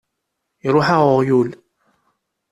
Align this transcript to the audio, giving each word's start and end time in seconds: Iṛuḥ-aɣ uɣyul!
Iṛuḥ-aɣ 0.67 1.03
uɣyul! 1.17 1.49